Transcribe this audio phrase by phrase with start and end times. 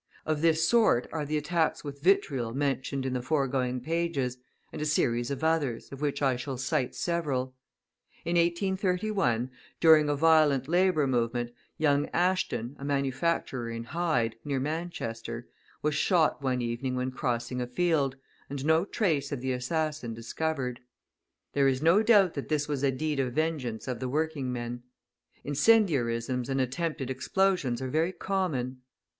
[0.25, 4.39] Of this sort are the attacks with vitriol mentioned in the foregoing pages,
[4.73, 7.53] and a series of others, of which I shall cite several.
[8.25, 15.47] In 1831, during a violent labour movement, young Ashton, a manufacturer in Hyde, near Manchester,
[15.83, 18.15] was shot one evening when crossing a field,
[18.49, 20.79] and no trace of the assassin discovered.
[21.53, 24.81] There is no doubt that this was a deed of vengeance of the working men.
[25.43, 28.81] Incendiarisms and attempted explosions are very common.